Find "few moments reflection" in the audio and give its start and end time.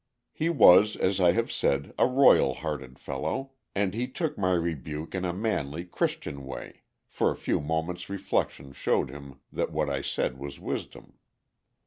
7.37-8.73